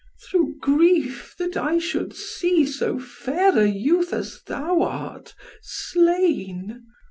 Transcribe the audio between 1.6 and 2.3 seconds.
should